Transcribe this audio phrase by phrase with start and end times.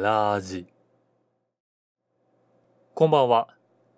[0.00, 0.66] ラージ。
[2.94, 3.48] こんばんは。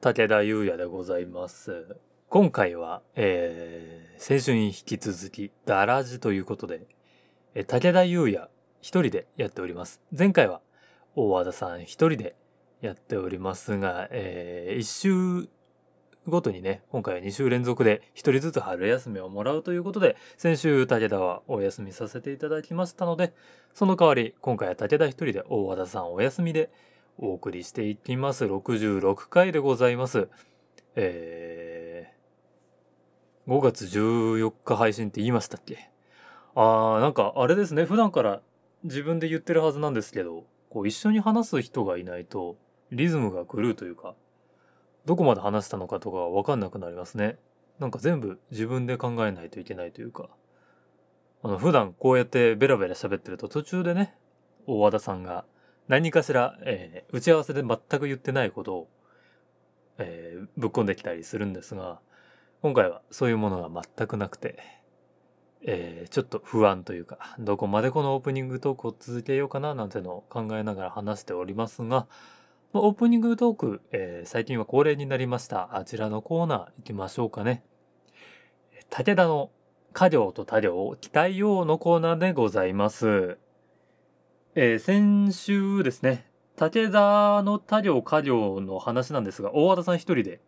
[0.00, 1.96] 武田優也でございます。
[2.28, 6.86] 今回は、えー、先週に引き続きダラジということで、
[7.54, 8.48] えー、武田優也
[8.80, 10.00] 一人でやっております。
[10.16, 10.60] 前回は
[11.16, 12.34] 大和田さん一人で
[12.80, 15.48] やっておりますが、えー、一周
[16.30, 23.34] ごとにね、今回は2週連続で1人ずつ春休みをもらうということで、先週武田はお休みさせていただきましたので、
[23.74, 26.70] その代わり今回は武田一人で大和田さんお休みで
[27.18, 28.46] お送りしていきます。
[28.46, 30.28] 66回でございます。
[30.96, 35.90] えー、5月14日配信って言いましたっけ？
[36.54, 38.40] あー、なんかあれですね、普段から
[38.84, 42.56] 自分で言ってるはずなんですけど、こう一緒に話す人がいないと
[42.90, 44.14] リズムが狂うというか、
[45.06, 47.38] どこまで話したのかとかわかんなくなりますね。
[47.78, 50.28] なんか全部自分で考えないといけないというか。
[51.42, 54.14] あの、普段こうやってベラベラ喋ってると途中でね、
[54.66, 55.44] 大和田さんが
[55.88, 58.88] 何かしら、えー、打ち合わせで全く言ってないことを、
[59.98, 61.98] えー、ぶっ込んできたりするんですが、
[62.62, 64.58] 今回はそういうものが全くなくて、
[65.62, 72.06] えー、ちょっと不安というか、どこまでこのオープニングトークを続けようかななんてのを考えながら話しておりますが、
[72.72, 75.76] オープニングトーク、えー、最近は恒例になりました。
[75.76, 77.64] あちらのコーナー行きましょうかね。
[78.90, 79.50] 武田の
[79.92, 83.38] 家業と他業を、期待用のコーナーでございます。
[84.54, 90.40] えー、先週ですね、武田の他業家業の話なんですが、大和田さん一人で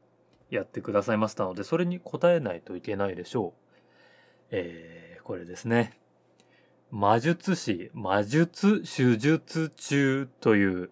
[0.49, 3.53] やってくださいましたので、それに答えないといけないでしょう。
[4.53, 5.99] えー、これですね。
[6.93, 10.91] 魔術師、魔術手術中という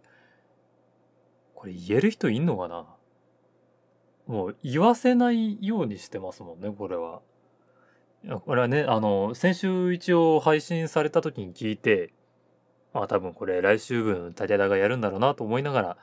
[1.61, 2.87] これ言える人いんのかな？
[4.27, 7.21] もう言わせないようにしてますもんね、これは。
[8.47, 12.15] これはね、あの、先週一応配信された時に聞いて、
[12.95, 15.97] まあ多分これ来週分武田がやるんだろうなと思いながら、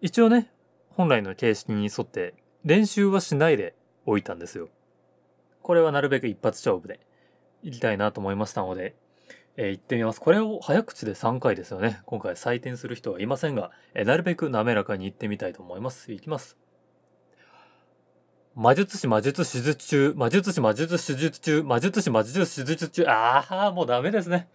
[0.00, 0.50] 一応ね、
[0.90, 3.76] 本来の形式に沿って練習はしないで
[4.06, 4.70] おいたんですよ。
[5.62, 6.98] これはなるべく一発勝負で
[7.62, 8.96] いきたいなと思いましたので、
[9.56, 10.20] えー、行ってみます。
[10.20, 12.00] これを早口で3回ですよね。
[12.04, 16.12] 今回採点する人はいませんが、えー、なるべく滑らかに行ってみたいと思います。
[16.12, 16.56] いきます。
[18.54, 23.04] 魔術師魔術手術中、魔術師魔術手術中、魔術師魔術手術中。
[23.06, 24.48] ああ、もうダメですね。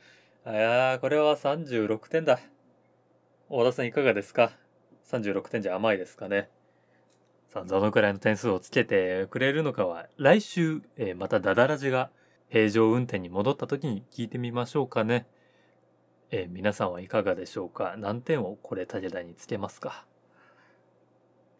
[0.45, 2.39] いや、これは36点だ。
[3.47, 4.53] 大田さんいかがですか
[5.11, 6.49] ?36 点じゃ甘いですかね。
[7.49, 12.09] さあ、どのくらいの点数をつけてくれるのかは、来週、えー、またダダラジが
[12.51, 15.25] 平常運転に戻った時に聞いてみましょうかね。
[16.31, 17.95] えー、皆さんはいかがでしょうか？
[17.97, 20.05] 何点をこれ武田につけますか？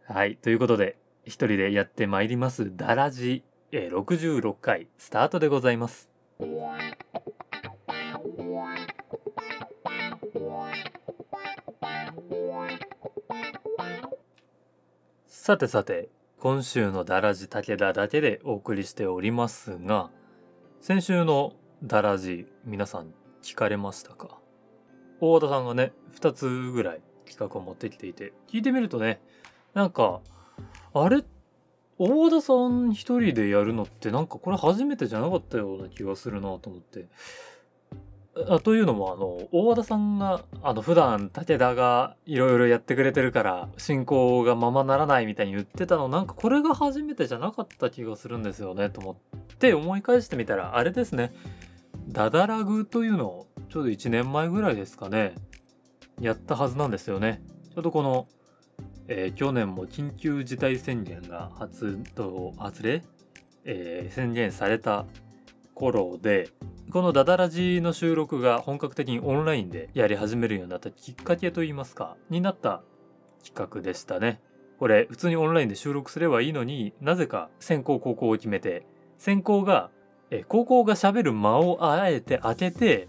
[0.05, 0.35] はい。
[0.35, 6.09] ということで、一人でやってまいります、ダラジ、えー、66回スタートでございます。
[15.25, 20.09] さてさて、今週のダラジ武田だけでお送りしておりますが、
[20.81, 21.53] 先週の
[21.83, 24.39] ダラジ皆さん聞かれましたか？
[25.19, 29.21] 大和田さんがね2つぐらい企画を持ってきていて聞いてみるとね
[29.75, 30.21] なんか
[30.95, 31.23] あれ？
[31.99, 37.05] 大和田さん一人でやるのってなんかこれ初めてじゃなかったような気がするなと思って。
[38.47, 51.33] あというのもあの大和田さんがあの普段武田がいろいろやってくれてるから進行がままならないみたいに言ってたのなんかこれが初めてじゃなかった気がするんですよねと思って思い返してみたらあれですね。
[52.07, 55.35] ダダラグというのをちょうど1年前ぐらいですかね
[56.19, 57.41] やったはずなんですよね。
[57.73, 58.27] ちょうどこの、
[59.07, 63.03] えー、去年も緊急事態宣言が発動発令、
[63.65, 65.05] えー、宣言された
[65.81, 66.49] 頃で
[66.91, 72.83] このダダラジの収録が本格的にオンラインでやり始めるようになったきっかけといいますか、になった
[73.43, 74.41] 企画でしたね。
[74.77, 78.85] これ普通にオンラインで収録すればいいのになぜか先行後攻を決めて、
[79.17, 79.89] 先行が、
[80.29, 83.07] え高校が喋る間をあえて開けて、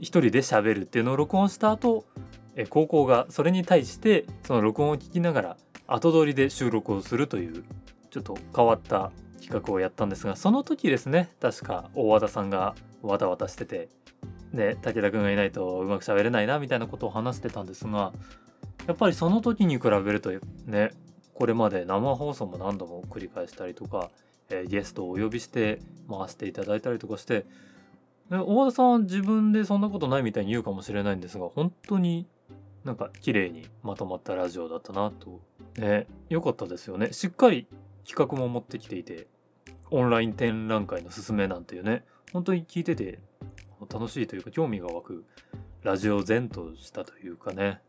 [0.00, 2.04] 一人で喋るっていうのを録音した後、
[2.56, 5.56] え高校がそれに対してその録音を聞きながら
[5.86, 7.64] 後撮りで収録をするという
[8.10, 13.88] ちょっと変わった企画をやったんですがその時ですね確か大和田さんがわたわたしてて
[14.54, 18.12] で武田君がいないとうまく喋れないなみたいなことを話してたんですが
[18.86, 20.30] やっぱりその時に比べると
[20.66, 20.90] ね
[21.34, 24.10] これまで生放送も何度も繰り返したりとか、
[24.50, 27.44] えー、ゲストをお呼びして回していただいたりとかして
[28.30, 32.26] 大和田さんは自分でそんなことないみたいに言うかもしれないんですが本当に
[32.84, 35.40] なんか綺麗にまとまったラジオだったなと。
[35.76, 37.12] ね良かったですよね。
[37.12, 37.66] しっかり
[38.04, 39.28] 企画も持ってきていて
[39.92, 43.20] オンライン展覧会のすすめなんていうね本当に聞いてて
[43.92, 45.24] 楽しいというか興味が湧く
[45.82, 47.80] ラジオ前としたというかね。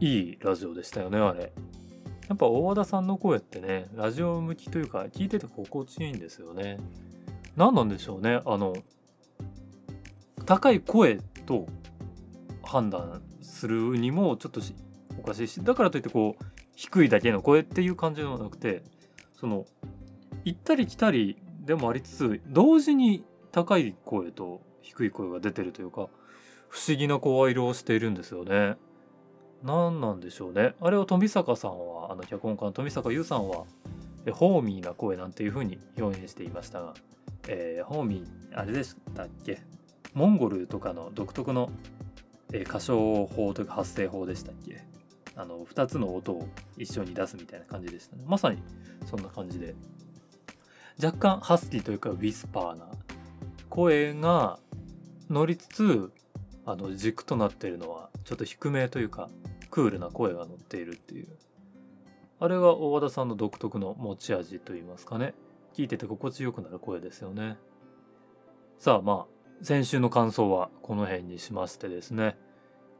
[0.00, 1.52] いいラジオでしたよねあれ。
[2.28, 6.78] やっぱ大和田さんの声ってねラジオ向きというか聞いてて心地いいんですよね。
[7.56, 8.74] 何なんでしょうねあの
[10.44, 11.66] 高い声と
[12.64, 14.60] 判断するにもちょっと
[15.18, 16.44] おかしいしだからといってこう
[16.74, 18.82] 低いだけの声っていう感じではなくて
[19.38, 19.66] その
[20.44, 26.08] 行ったり来たりでもありつつ同時に高い声と低い声が出てるというか
[26.68, 28.76] 不思議な声色をしているんですよね。
[29.62, 30.74] 何なんでしょうね。
[30.80, 33.64] あれを富坂さんはあの脚本家の富坂優さんは
[34.32, 36.94] ホーミーな声なんていう風に表現していましたが、
[37.48, 39.62] えー、ホーミーあれでしたっけ？
[40.12, 41.70] モンゴルとかの独特の、
[42.52, 44.82] えー、歌唱法というか発声法でしたっけ？
[45.36, 46.46] あの2つの音を
[46.76, 48.58] 一緒に出すみたいな感じでしたねまさに
[49.06, 49.74] そんな感じで
[51.02, 52.86] 若干ハスキーというかウィスパーな
[53.68, 54.58] 声が
[55.28, 56.12] 乗りつつ
[56.66, 59.28] あの軸となっているのはちょっと低めというか
[59.70, 61.28] クールな声が乗っているっていう。
[62.40, 65.34] あれが大和田さんの独特の持ち味といいますかね。
[65.74, 67.56] 聞いてて心地よくなる声ですよね。
[68.78, 72.36] さあまあ先週の感想はこの辺にしましてですね。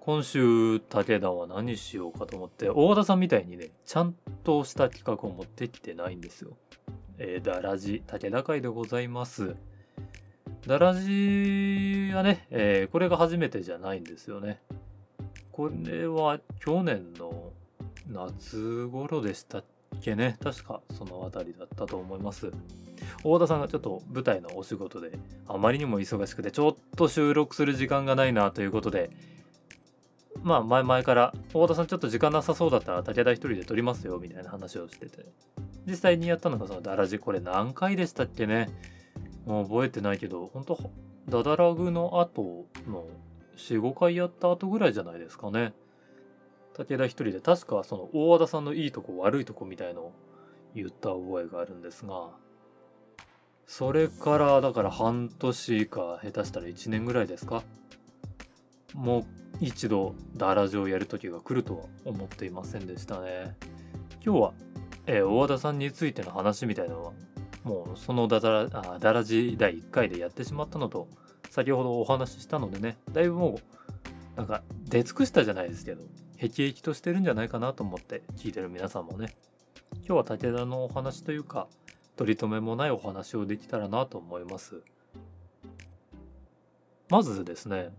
[0.00, 6.56] 今週武田は何しようかと思って大和田さんみたいにねちゃんとした企画を持ってきてないんですよ。
[7.18, 9.54] えー、ダラジ武田会でございます。
[10.66, 14.60] ダラジはね、えー、これが初めてじゃないんですよね。
[15.52, 17.52] これは去年の
[18.08, 19.64] 夏頃でしたっ
[20.00, 20.36] けね。
[20.42, 22.50] 確かその辺りだったと思います。
[23.22, 29.10] 大田さんがちょっと舞台のお仕事であまりにも忙しくてちょっと収録する時間がないなということで
[30.44, 35.24] まあ前々から大田さんちょっと時間なさそうだったら武田一人で撮りますよみたいな話をしてて。
[35.86, 38.68] 実際にやったのがそのダラジこれ何回でしたっけね。
[39.46, 40.78] もう覚えてないけど本当
[41.28, 43.06] ダダラグの後の
[43.56, 45.72] 45回やった後ぐらいじゃないですかね。
[46.74, 47.40] 武田一人で。
[47.40, 50.12] 確かその大和田さんのいいとこ悪いとこみたいのを
[50.74, 52.28] 言った覚えがあるんですが。
[53.66, 57.62] それからだから半年か下手したら1年ぐらいですか。
[58.94, 59.24] もう
[59.60, 63.56] 一度ダラジをやる時が来るとは思っていませんでしたね。
[64.24, 64.52] 今日は、
[65.06, 67.12] えー、大和田さんについての話みたいなのは
[67.62, 71.08] もうそのダラあダラジ第1回でやってしまったのと
[71.50, 73.58] 先ほどお話ししたのでねだいぶも
[74.36, 76.02] うなんか出尽くしたじゃないですけど
[76.38, 79.34] 辟易としてるんじゃないかなと思って聞いてる皆さんもね
[80.06, 81.68] 今日は武田のお話というか
[82.16, 84.82] 取り留めもないお話をできたらなと思います
[87.08, 87.90] まずですね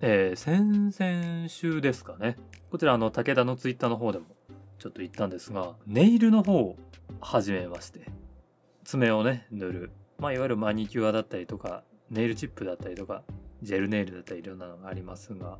[0.00, 2.36] えー、先々週ですかね。
[2.70, 4.26] こちら、あの、武田のツイッターの方でも
[4.78, 6.76] ちょっと言ったんですが、ネイルの方を
[7.20, 8.00] 始めまして、
[8.84, 9.90] 爪をね、塗る。
[10.18, 13.22] まあ、いわゆるマニキュアだったりとか、ネイルチップだったりとか、
[13.62, 15.58] ジェルネイルだったりいろんなのがありますが、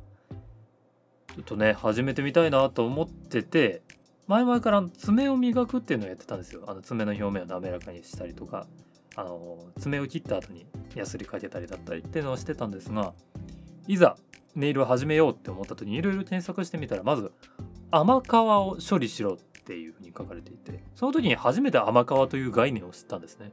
[1.29, 3.81] ちょっとね、始めてみたいなと思ってて、
[4.27, 6.63] 前々から爪を磨くっていうのをやってたんですよ。
[6.67, 8.67] あの爪の表面を滑らかにしたりとか、
[9.15, 13.13] あの爪を切った後にヤスリかけたりだったりっていうのをしてたんですが、
[13.87, 14.17] いざ
[14.55, 17.31] ネイルを始めようって思った時にいろいろ検索してみたらまず
[17.91, 23.51] 甘皮を処理しろっていうふうに書かれていてその時に初めて甘皮という概念を知ったんですね。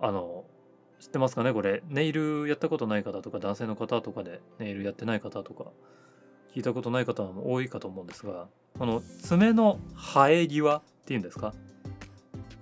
[0.00, 0.44] あの
[1.00, 1.82] 知ってますかねこれ。
[1.88, 5.66] ネイルやったことない方とか男性の方とかでネイルやってない方とか
[6.54, 11.54] 聞いたことない方も多いかと思うんですがこの爪の生え際っていうんですか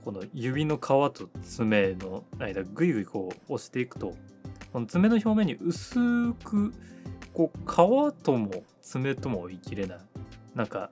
[0.04, 4.14] この指の皮と爪の間ぐいぐいこう押していくと
[4.76, 6.70] この爪の表面に薄く
[7.32, 9.98] こう皮とも爪とも言い切れない。
[10.54, 10.90] なんか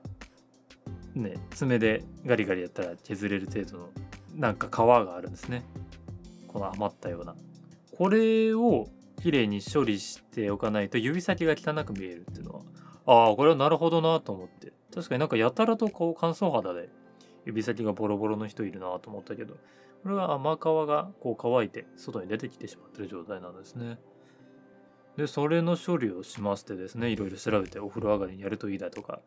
[1.14, 3.88] ね爪でガリガリやったら削れる程度の
[4.37, 5.67] なんか皮があるんですね。
[6.49, 7.35] この余ったような。
[7.95, 8.88] これを
[9.23, 12.61] きれいに処理しておかないと指先が汚く見えるっていうのは。
[13.05, 14.73] ああこれはなるほどなと思って。
[14.95, 16.88] 確かになんかやたらとこう乾燥肌で
[17.45, 19.55] 指先がボロボロの人いるなと思ったけど
[20.03, 23.99] これは甘皮がこう乾いて外に出てきてしまってる状態なんですね。
[25.17, 29.21] でそれの処理をしましてですねいろいろ調べてお風呂上がりにやるといいだとか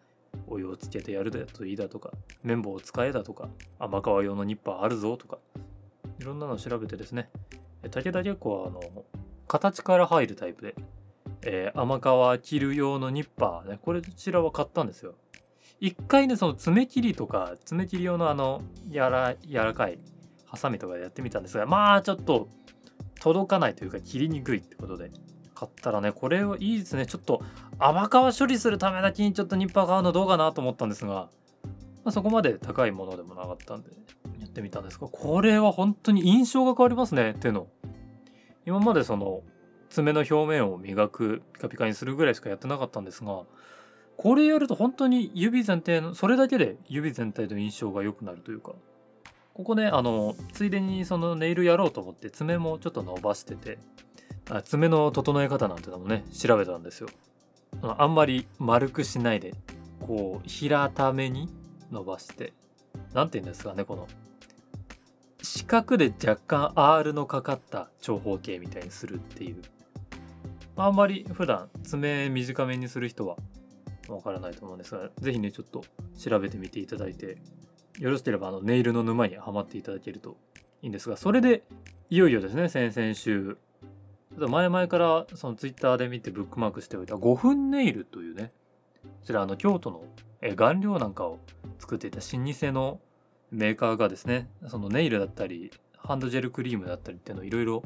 [0.47, 2.11] お湯をつけてやるだといいだとか
[2.43, 5.39] 綿棒を使えだとか甘皮用のニッパーあるぞとか
[6.19, 7.29] いろんなのを調べてですね
[7.89, 8.81] 武田結構あの
[9.47, 10.75] 形から入るタイプで、
[11.43, 11.99] えー、甘
[12.37, 15.15] 皮切る用のニッパーねこれこちらは買ったんですよ
[15.79, 19.99] 一回ねその爪切りとか爪切り用のあのやら柔らかい
[20.45, 22.49] ハサミとかでやってみたんですがまあちょっと
[23.19, 25.11] 届かないというか切りにくいってことで
[25.53, 27.05] 買ったらねこれはいいですね。
[27.05, 27.41] ちょっと
[27.79, 31.29] 甘皮処理するためだけにちょっとニッパー買うのどうかなと思ったんですが、ま
[32.05, 33.89] あ、そこまで高いものでもなかったんで
[34.39, 37.67] やってみたんですがこれは本当に印象が変わりますねっていうの。
[38.65, 39.41] 今までその
[39.89, 43.43] 爪の表面を磨くピカピカにするぐらいしかやってなかったんですが
[44.17, 48.73] これやると本当に指全体のそれだけで指全体の印象が良くなるというか。
[49.53, 53.79] ここねあのついでにそのネイルやろうと思って爪もちょっと伸ばしてて
[54.51, 57.09] あ爪の整え方なんてのもね調べたんですよ。
[57.81, 59.55] あんまり丸くしないで
[59.99, 61.49] こう平ために
[61.91, 62.53] 伸ばして
[63.13, 64.07] 何て言うんですかねこの
[65.41, 69.61] 四角で若干 R のかかった長方形みたいにするっていう。
[70.75, 73.37] あんまり普段爪短めにする人は
[74.07, 75.83] わからないと思うんですが是非ねちょっと
[76.17, 77.37] 調べてみていただいて
[77.99, 80.37] よろしければあのネイルの沼にはまっていただけると
[80.81, 81.63] いいんですがそれで
[82.09, 83.57] いよいよですね先々週
[84.37, 88.51] 前々からそのツイッターで見てブックマークしておいた5分ネイルというね
[89.03, 90.03] こちらあの京都の
[90.55, 91.39] 顔料なんかを
[91.79, 92.99] 作っていた老舗の
[93.49, 97.83] メーカーがですねそのネイルだったりハンドジェルクリームだったりっていうのをいろいろ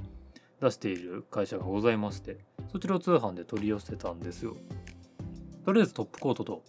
[0.61, 2.37] 出している会社がございまして
[2.71, 4.55] そちらを通販で取り寄せたんですよ。
[5.65, 6.63] とりあえずトップコートと、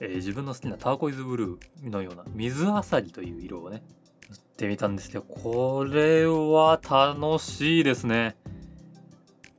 [0.00, 3.82] えー、自分の好きなターコイズブルーのような水あさりという色をね
[4.28, 8.36] 塗ってみたんですけどこれは楽しいですね。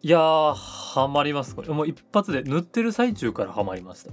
[0.02, 1.56] いやーハマります。
[1.56, 4.12] これもう一発で塗ってる最中からハマりました。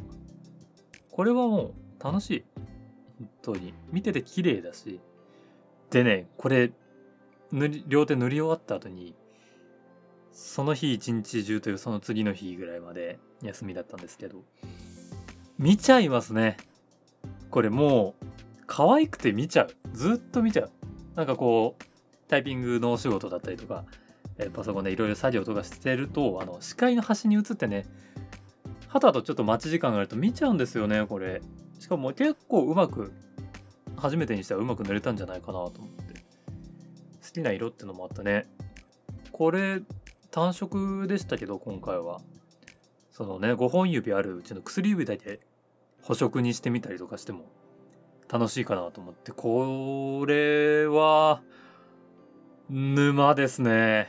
[1.11, 2.45] これはもう楽しい。
[3.19, 3.75] 本当に。
[3.91, 5.01] 見てて綺麗だし。
[5.91, 6.73] でねこれ
[7.53, 9.15] 塗り両手塗り終わった後に
[10.33, 14.43] その日一日中というその次の日ぐらいまで休みだったんですけど。
[15.59, 16.57] 見ちゃいますね。
[17.51, 18.27] これもう
[18.67, 19.69] 可愛くて見ちゃう。
[19.93, 20.71] ずっと見ちゃう。
[21.15, 21.85] なんかこう
[22.29, 23.85] タイピングのお仕事だったりとか、
[24.39, 27.85] えパソコンでいろいろ作業とかしてるとあの視界の端に映ってね
[28.89, 31.43] はたとちょっと待ち時間があると見ちゃうんですよねこれ。
[31.79, 33.13] しかも結構うまく
[33.97, 36.25] 初めてにしてはうまく塗れたんじゃないかなと思って。
[37.23, 38.47] 好きな色ってのもあったね。
[39.31, 39.81] これ
[40.33, 42.21] 単色でしたけど今回は。
[43.13, 45.41] そのね5本指あるうちの薬指だけ
[46.01, 47.45] 補色にしてみたりとかしても
[48.31, 49.31] 楽しいかなと思って。
[49.31, 51.43] これは
[52.71, 54.09] 沼ですね。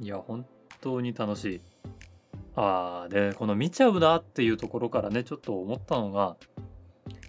[0.00, 0.46] いや本
[0.80, 1.60] 当に楽しい。
[2.54, 6.36] あーでこの見ちゃうなっていうところからねちょっと思ったのが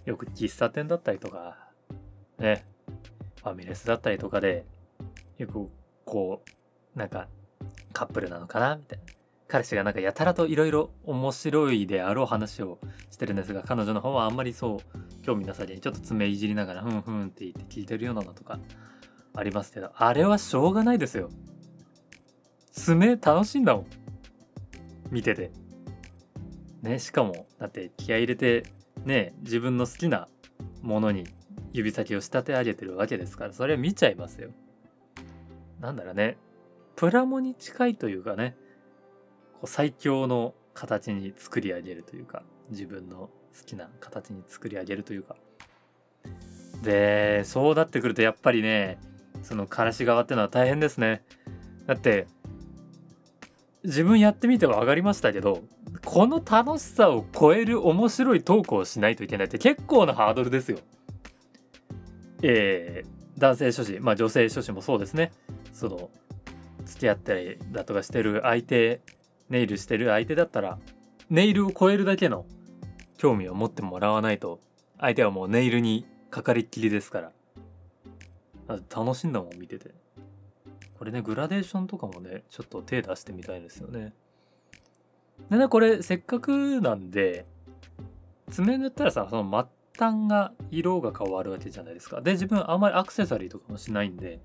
[0.04, 1.58] よく喫茶店だったりとか
[2.38, 2.64] ね。
[3.42, 4.64] ファミレスだったりとかで
[5.38, 5.68] よく
[6.04, 6.42] こ
[6.94, 7.28] うなんか
[7.98, 8.76] カップルなのかな？
[8.76, 9.04] みたいな。
[9.48, 12.78] 彼氏がなんかやたらといろいろ面白いであろう話を
[13.10, 18.60] してるんですが彼女の方はあんまりそう興味なさげにちょっと爪いじりながらふんふんって言って聞いてるようなのとか
[19.34, 21.30] ありますけどあれはしょうがないですよ。
[22.72, 23.86] 爪楽しいんだもん。
[25.10, 25.50] 見てて。
[26.82, 28.64] ねしかもだって気合入れて
[29.04, 30.28] ね自分の好きな
[30.82, 31.24] ものに
[31.72, 34.50] 指先を仕立て上げてるわけですからそれは見ちゃいますよ。
[35.80, 36.36] なんだろうね。
[36.98, 38.56] プラモに近いというかね
[39.52, 43.30] こう最強の形に作り上げるというか自分の好
[43.64, 45.36] きな形に作り上げるというか。
[46.82, 48.98] でそうなってくるとやっぱりね
[49.44, 51.22] そのからし側ってのは大変ですね。
[51.86, 52.26] だって
[53.84, 55.62] 自分やってみては分かりましたけど
[56.04, 60.78] この楽しさを超える面白いトークをしないといけないって結構なハードルですよ。
[62.42, 65.30] えー、男性諸子まあ女性諸子もそうですね。
[65.72, 66.10] その
[66.88, 69.00] 付き合ったりだとかしてる相手
[69.50, 70.78] ネイルしてる相手だったら
[71.30, 72.46] ネイルを超えるだけの
[73.18, 74.60] 興味を持ってもらわないと
[74.98, 77.32] 相手はもうネイルにかかりっきりですから。
[78.94, 79.94] 楽しんだもん見てて。
[80.98, 84.12] これねグラデーションとかもねちょっと手出してみたいですよね。
[85.48, 87.46] でねこれせっかくなんで
[88.50, 92.20] 爪塗ったらさその末端が色が変わるわけじゃないですか。
[92.20, 94.40] で自分あんまりアクセサリーとかもしないんで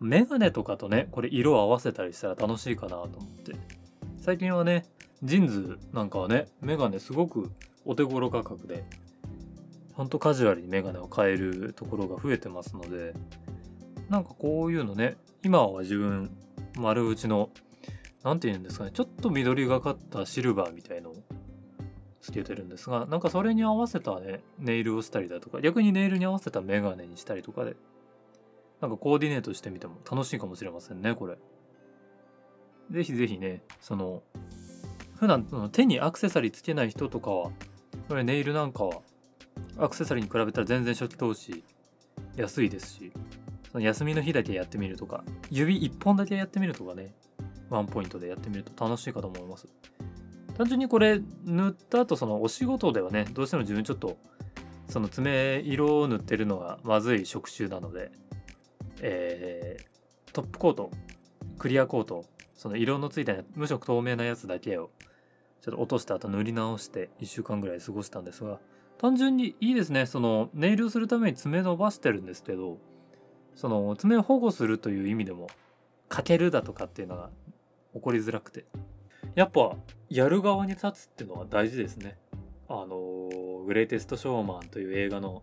[0.00, 3.80] メガネとかとねこれ色を合わせたりしたら楽しいかなと思って。
[4.20, 4.84] 最近はね
[5.22, 7.50] ジーンズなんかはねメガネすごく
[7.86, 8.84] お手頃価格で
[9.94, 13.14] ほんとカジュアルにメガネを買えるところが増えてますので
[14.10, 16.30] なんかこういうのね今は自分
[16.76, 17.48] 丸打ちの
[18.22, 21.16] 何て言うんですかねちょっと緑がかったシルバーみたいのを
[22.20, 27.74] つけてるんですがなんかそれに合わせたねネイルをしたりだとか逆にネイルに合わせたメガネにしたりとかで
[28.80, 31.36] なんかコーディネートしてみても楽しいかもしれませんねこれ。
[32.90, 34.22] ぜひぜひねその
[35.16, 37.50] 普段その手にアクセサリーつけない人とかは
[38.08, 39.02] これネイルなんかは
[39.78, 41.62] アクセサリーに比べたら全然初期投資
[42.36, 43.12] 安いですし
[43.70, 47.14] その休みの日だけやってみるとか指1本だけやってみるとかね
[47.68, 49.68] ワンポイントでやってみると楽しいかと思います
[50.56, 54.16] 単純にこれ塗った後そのお仕事ではねどうしても自分ちょっと
[54.88, 58.10] その爪色を塗ってるのがまずい職種なので
[59.02, 60.90] えー、トップコート
[61.58, 64.90] クリアコートその色のついた無色透明なやつだけを
[65.62, 68.58] ちょっと落とした後塗り直して1週間ぐらい過ごしたんですが
[68.98, 70.04] 単純にいいですね。
[70.04, 72.78] そのネイルをするために爪伸ばしてるんですけど
[73.54, 75.48] その爪を保護するという意味でも
[76.08, 77.30] かけるだとかっていうのが
[77.94, 78.64] 起こりづらくて。
[79.34, 79.76] やっぱ
[80.08, 82.18] やる側に立つっていうのは大事ですね。
[82.68, 85.42] あのグレイテストショーマンという映画の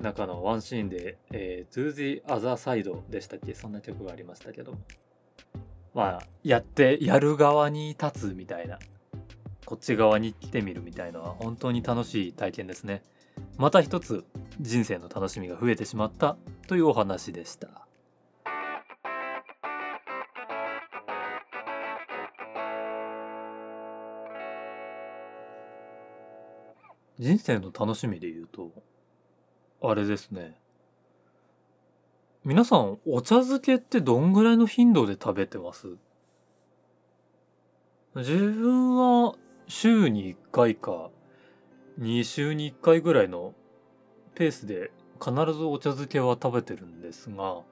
[0.00, 3.54] 中のワンシーンで、えー、To the Other Side でしたっけ？
[3.54, 4.74] そんな曲がありましたけど
[5.94, 8.78] まあやってやる側に立つみたいな。
[9.64, 13.02] こっち側に来てみるみたいのは本当に楽しい体験ですね。
[13.56, 14.24] また一つ
[14.60, 16.36] 人生の楽しみが増えてしまった
[16.68, 17.68] というお話でした。
[27.18, 28.70] 人生の楽しみで言うと
[29.82, 30.56] あれですね。
[32.44, 35.88] 皆さんお茶漬けってどんぐらいの頻度で食べてます？
[38.14, 39.34] 自分は
[39.68, 41.10] 週に1回か
[42.00, 43.52] 2週に1回ぐらいの
[44.34, 44.90] ペースで
[45.20, 47.62] 必ずお茶漬けは食べてるんですが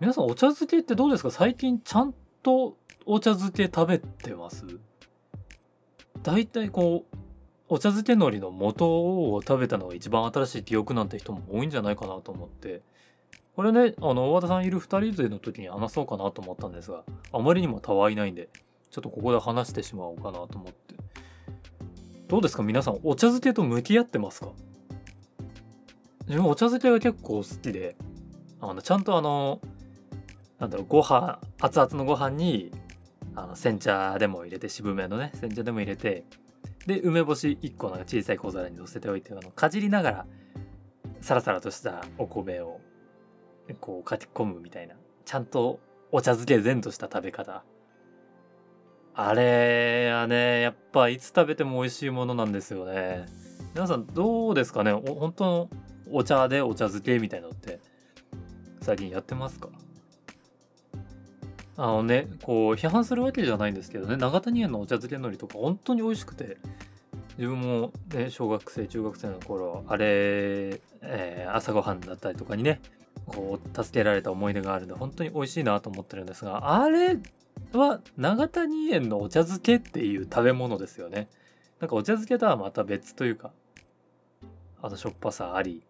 [0.00, 1.30] 皆さんお茶漬けってどうですか？
[1.30, 4.64] 最近ちゃんとお茶漬け食べてます？
[6.22, 7.16] 大体こう
[7.68, 12.82] お茶漬け海苔の元を食べたのが一番新しい記憶なんて人も多いんじゃないかなと思って。
[13.56, 18.50] これねあの大和田さんいる2人での時に話そうかなと思ったんですがあまりにもたわいないんで
[18.90, 20.94] ちょっとここで話してしまおうかなと思って。
[22.28, 22.62] どうですか？
[22.62, 24.48] 皆さんお茶漬けと向き合ってますか？
[26.26, 27.96] 自分お茶漬けが結構好きで
[28.60, 29.60] あのちゃんとあの
[30.58, 32.72] なんだろうご飯熱々のご飯に
[33.34, 36.24] あの煎茶でも入れて渋めのね煎茶でも入れて
[36.86, 40.26] で梅干し1個なんか小さい小皿に乗せておいてあのかじりながら
[41.20, 42.80] サラサラとしたお米を
[43.80, 44.94] こうかき込むみたいな
[45.24, 45.80] ちゃんと
[46.12, 47.64] お茶漬け前とした食べ方。
[49.18, 53.26] あれはねやっぱいつ食べても美味しいものなんですよね。
[53.74, 54.92] 皆さんどうですかね？
[54.92, 55.70] お本当の
[56.12, 57.80] お茶でお茶漬けみたいなのって
[58.82, 59.70] 最近やってますか？
[61.76, 66.56] あのねこう批判するわけじゃないんですけどね永谷園のお茶漬け海苔とか本当に美味しくて
[67.36, 72.80] 自分もね小学生中学生の頃あれ、えー、朝ごはんだったりとかにね
[73.26, 77.18] こう助けられた思い出があるんで本当に美味しいなと思ってるんですがあれ
[77.72, 81.28] は永谷園のお茶漬けっていう食べ物ですよね。
[81.80, 83.50] なんかお茶漬けとはまた別というか
[84.80, 85.82] あのしょっぱさあり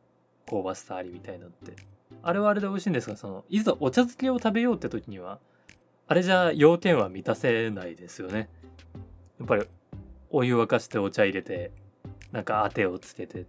[0.48, 1.74] 香ばしさありみたいのって。
[2.22, 5.38] あれはあれで美味しいんですがそのいざお茶漬けを食べようって時には
[6.08, 8.48] あれじゃ要件は満たせないですよね。
[9.38, 9.64] やっぱり
[10.30, 11.72] お湯沸かしてお茶入れて
[12.32, 13.46] なんかあてをつけて。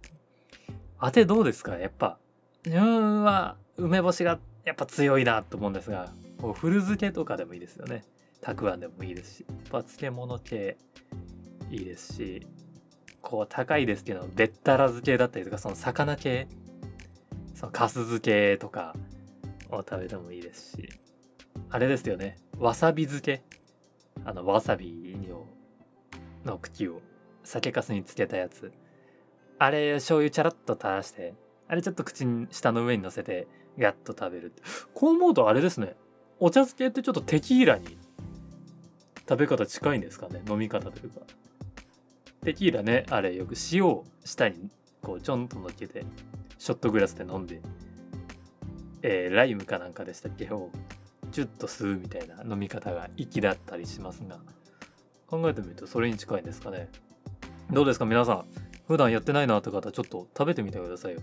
[0.98, 1.76] あてどうですか？
[1.78, 2.18] やっぱ。
[2.64, 8.04] 自分は梅干しがやっぱ強いなと思うんですがこう古漬けとかでもいいですよね。
[8.40, 9.46] たくあんでもいいですし。
[9.48, 10.76] やっぱ漬物系
[11.70, 12.46] いいですし。
[13.20, 16.48] こう高いですけどべったら漬けだったりとかその魚系。
[17.54, 18.94] そのかす漬けとか
[19.70, 20.88] を食べてもいいですし。
[21.70, 22.38] あれですよね。
[22.58, 23.42] わさび漬け。
[24.24, 25.16] あのわさび
[26.44, 27.02] の茎を
[27.44, 28.72] 酒粕につけたやつ。
[29.58, 31.34] あれ醤油チャラッと垂らして
[31.68, 33.46] あれちょっと口に下の上に乗せて
[33.78, 34.52] ガッと食べる。
[34.94, 35.94] こう思うとあれですね。
[36.40, 37.98] お茶漬けってちょっとテキーラに
[39.28, 40.42] 食べ方近いんですかね。
[40.48, 41.20] 飲み方というか。
[42.44, 44.70] テキーラねあれよく塩を下に
[45.02, 46.04] こうちょんと乗っけて
[46.58, 47.60] ショットグラスで飲んで。
[49.02, 50.48] えー、ライムかなんかでしたっけ？
[51.28, 54.38] チュッと吸うみたいな飲み方が粋だったりしますが
[55.26, 56.88] 考えてみるとそれに近いですかね。
[57.70, 58.44] どうですか皆さん
[58.86, 61.20] 普段やってないなって方ちょっと食べてみてくださいよ。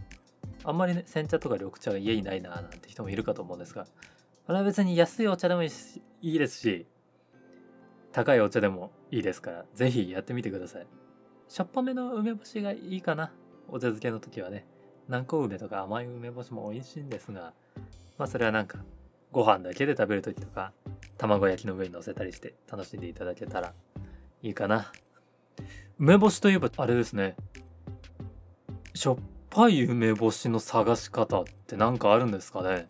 [0.64, 3.86] あんまりね煎茶とか緑茶が家にないななんて人もいるかと思うんですが
[4.46, 5.72] これは別に安いお茶でもい
[6.22, 6.86] いですし
[8.12, 10.88] 高いお茶でもいいですから是非やってみてください。
[11.48, 13.32] しょっぱめの梅干しがいいかな。
[13.68, 14.66] お茶漬けの時はね
[15.08, 17.54] 南高梅とか甘い梅干しも美味しいんですが
[18.18, 18.80] まあそれはなんか
[19.36, 20.72] ご飯だけで食べる時とか
[21.18, 23.74] 卵焼きの上に乗せたりして楽しんでいただけたら
[24.42, 24.94] いいかな。
[26.00, 27.36] 梅干しといえばあれですね。
[28.94, 29.18] しょっ
[29.50, 32.88] ぱい梅干しの探し方って何かあるんですかね。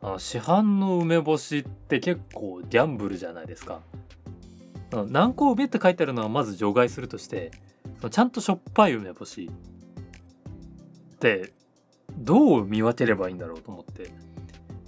[0.00, 3.82] あの市販の梅干しって結構ギャンブルじゃないですか。
[4.90, 7.52] 南高梅って書いてあるのはまず除外するとして
[8.10, 9.48] ちゃんとしょっぱい梅干し
[11.14, 11.52] って
[12.16, 14.10] どう見分ければいいんだろうと思って。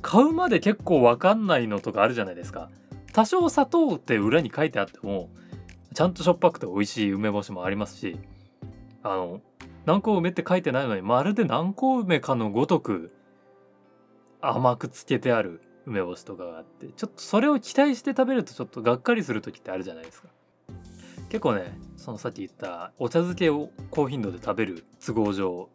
[0.02, 2.70] 買うまで結構わかんないのとかあるじゃないですか。
[3.12, 5.30] 多少砂糖って裏に書いてあっても
[5.94, 8.16] ちゃんとしょっぱくて美味しい梅干しもありますし
[9.02, 9.40] あの
[9.86, 13.12] 南高梅って書いてないのにまるで南高梅かのごとく
[14.40, 20.28] 甘くつけてある梅干しとかがあってちょっとそれを期待して食べるとちょっとがっかりする時ってあるじゃないですか。
[21.28, 25.68] 結構ねそのさっき言ったお茶漬けを高頻度で食べる都合上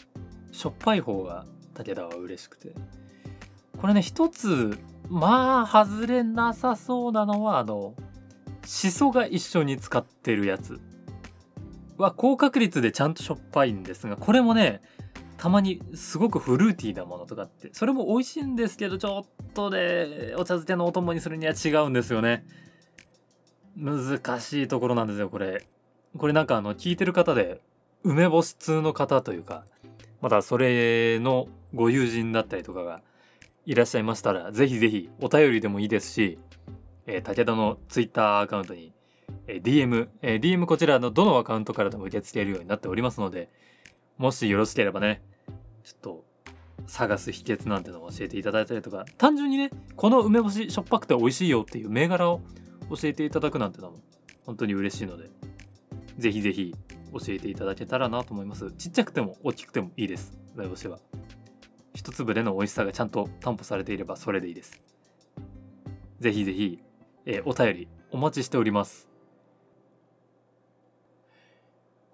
[0.52, 2.74] しょっぱい方が武田は嬉しくて。
[3.80, 4.78] これね一つ
[5.10, 7.94] まあ外れなさそうなのはあの
[8.66, 10.80] しそが一緒に使ってるやつ。
[11.98, 14.82] は高確率でちゃんとしょっぱいんですがこれもね
[15.38, 22.46] たまにすごくフルーティーなものとかってそれも美味しいんですけどちょっとねお茶漬けのお供にするには違うんですよね。
[23.78, 25.68] 難しいところなんですよこれ。
[26.18, 27.62] これなんかあの聞いてる方で
[28.04, 29.66] 梅干し通の方というか
[30.22, 33.02] またそれのご友人だったりとかが
[33.66, 36.40] いらっしゃいましたらぜひぜひお便りでもいいですし、
[37.08, 38.94] えー、武田のツイッターアカウントに、
[39.48, 43.50] えー、DM、えー、DM こちらのどのアカウントからでも受け付けるようになっておりますので
[44.18, 45.24] もしよろしければね
[45.84, 46.26] ちょっと
[46.88, 52.42] 探す秘訣なんてのを教えていただいたりとか単純にねこの梅干ししょっぱくて美味しいよっていう銘柄を
[52.90, 53.98] 教えていただくなんてのも
[54.46, 55.30] 本当に嬉しいので
[56.18, 56.74] ぜひぜひ
[57.12, 58.72] 教えていただけたらなと思います。
[58.74, 60.38] ちっちゃくても大きくてもいいです。
[60.56, 61.00] 梅干しは。
[61.96, 64.80] 一粒での美味しさがちゃんと担保されていればそれでいいです
[66.20, 66.80] ぜひぜひ、
[67.26, 69.10] えー、お便りお待ちしております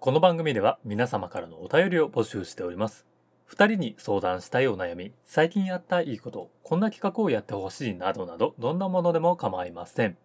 [0.00, 3.04] この番組では皆様からのお便りを募集しております
[3.52, 10.16] 2人に相談したいお悩み、最近やったいいこと、こんな企画をやってほしいなどなど、どんなものでも構いません。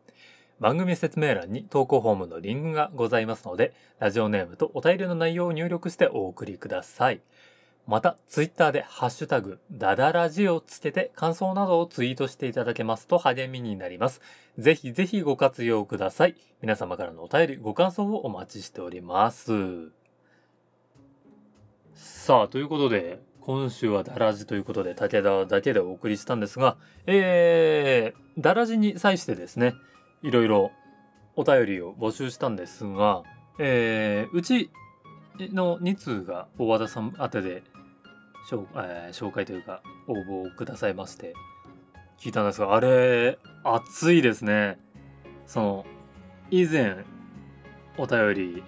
[0.62, 7.20] 番組説明欄に投稿フォームのリンクがございますので、ラジオネームとお便りの内容を入力してお送りください。
[7.88, 14.22] また、ツイッターでハッシュタグ、ダダラジをつけて感想などをツイートしていただけますと励みになります。
[14.58, 16.36] ぜひぜひご活用ください。
[16.62, 19.92] 皆様からのお便り、ご感想をお待ちしております。
[21.94, 29.76] さあ、ということで、今週はダラジということで、武田だけでお送りしたんですが、えー、ダラジに際してですね、
[30.24, 30.72] いろいろ
[31.38, 33.24] お便りを募集したんですが、
[33.60, 34.72] えー、うち
[35.40, 37.64] の2通が大和田さん宛てで
[38.50, 41.34] 紹,、えー、紹介というか応募をくださいまして。
[42.20, 44.80] 聞いたんですがあれ熱いですね。
[45.46, 45.86] その
[46.50, 47.06] 以前
[47.98, 48.64] お便り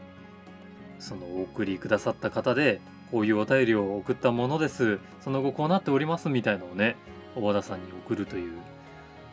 [1.00, 2.80] そのお送りくださった方で
[3.12, 5.00] こういうお便りを送ったものです。
[5.22, 6.96] その後こうなっておりますみたいのをね
[7.36, 8.58] 小和田さんに送るという。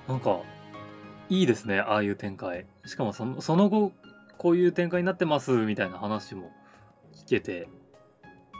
[0.08, 0.40] なんか
[1.28, 2.66] いいですねああいう展開。
[2.86, 3.92] しかもそのその後
[4.38, 6.52] こういう展開になってますみたいな話も
[7.14, 7.68] 聞けて。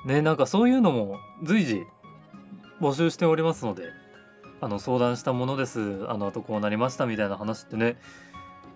[0.06, 1.84] ねなんかそういうのも随時
[2.80, 3.90] 募集しておりますので
[4.60, 6.06] あの相談したものです。
[6.08, 7.96] あの後こうなりましたみたいな話ってね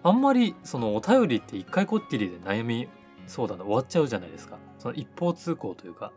[0.03, 2.89] あんまりそのお便りって一回こっきりで悩み
[3.27, 4.59] 相談で終わっちゃうじゃないですか。
[4.79, 6.13] その一方通行というか。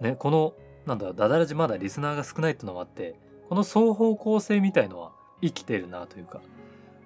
[0.00, 0.54] ねこの
[0.86, 3.16] なんだダダラジまだリスナーが少ないってのもあって
[3.48, 6.40] この双方向性みたいのは生きてるなというか、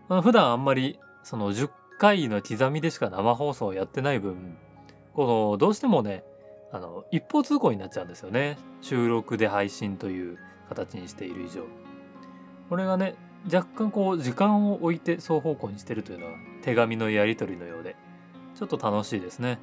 [0.09, 4.57] まあ、普段あんまりその10回の刻みでしか生放送をやってない分
[5.15, 6.23] このどうしてもね
[6.75, 8.59] あの一方通行になっちゃうんですよね。
[8.81, 11.63] 収録で配信という形にしている以上。
[12.69, 13.15] これがね
[13.47, 16.33] 若干こう時間を置いて双方向にしてるというのは
[16.63, 17.95] 手紙のやり取りのようで
[18.57, 19.61] ちょっと楽しいですね。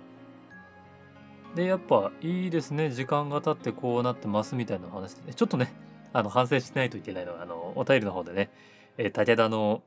[1.54, 2.90] でやっぱいいですね。
[2.92, 5.74] 時間が経ってこうなってますみたいな話で、ね、ちょっとね
[6.14, 8.50] あの反省しないといけないのはあのお便りの方でね、
[8.98, 9.84] えー、武田の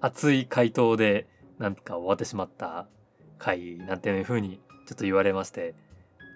[0.00, 1.26] 熱い回答で
[1.58, 2.86] なんか終わってしまった
[3.36, 5.74] 回なんていう風にちょっと言われまして。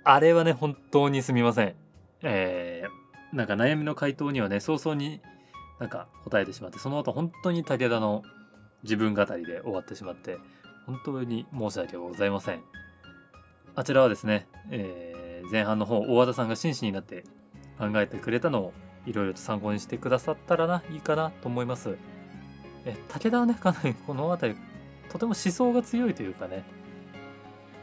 [0.05, 1.75] あれはね本当にすみません。
[2.23, 5.21] えー、なんか悩みの回答にはね早々に
[5.81, 8.23] なんか答えてしまってその後本当に武田の
[8.83, 10.39] 自分語りで終わってしまって
[10.87, 12.63] 本当に申し訳ございません。
[13.75, 17.25] あちらはですね、えー、前半の方大和田さんが真摯になって
[17.79, 18.73] 考えてくれたのを
[19.07, 21.97] いろいろと参考にしてくださったらないいかなと思います。
[22.85, 24.61] え武田はねかなりこの辺り
[25.11, 26.65] とても思想が強いというかね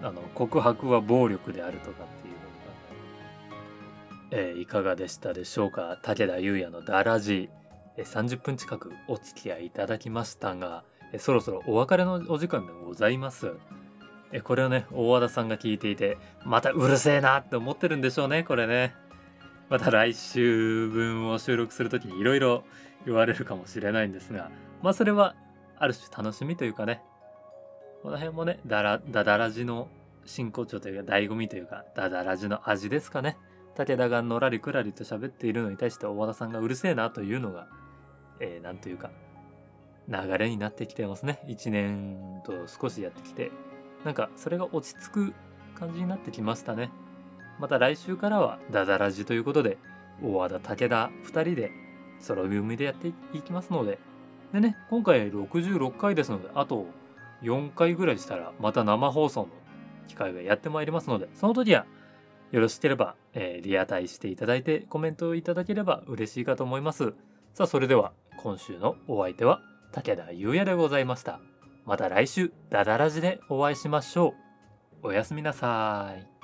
[0.01, 2.33] あの告白は暴力であるとかっていう
[4.37, 5.97] のが、えー、いかがでしたでしょうか？
[6.01, 7.49] 武田優也のダラジ、
[7.97, 13.53] えー、30分近くお付き合いいただきましたが、えー、そろそろお別れのお時間でございます。
[14.31, 18.93] えこれをね大和田さんが聞いていてまたうるせえなって思ってるんでしょうねこれね。
[19.69, 22.63] また来週分を収録する時にいろいろ
[23.05, 24.49] 言われるかもしれないんですが
[24.81, 25.35] まあそれは
[25.77, 27.01] ある種楽しみというかね
[28.01, 29.89] この辺もね、ダラ、ダダラジの
[30.25, 33.37] 真骨頂というか、醍醐味というか、ダダラジの味ですかね。
[33.75, 37.67] 武田がのらりくらりと喋っているのに対して大和田さんがうるせえなというのが、
[38.39, 39.11] えー、なんというか、
[40.07, 41.39] 流れになってきてますね。
[41.47, 43.51] 1年と少しやってきて。
[44.03, 45.33] なんか、それが落ち着く
[45.75, 46.91] 感じになってきましたね。
[47.59, 49.77] また来週からはダダラジということで、
[50.23, 51.71] 大和田、武田2人で
[52.27, 53.99] 空読みでやっていきますので
[54.53, 56.85] でね今回66回ですのであと
[57.41, 59.47] 4回ぐらいしたらまた生放送の
[60.07, 61.85] 機会がやってまいりますのでその時は
[62.51, 67.13] よろしければ、えー、リアタイしていただいてコメントをいただければ嬉しいかと思います。
[67.53, 71.39] さあそれでは今週のお相手は武田優也でございました。
[71.85, 74.33] また来週ダダラジでお会いしましょ
[75.03, 75.07] う。
[75.07, 76.38] おやすみなさい。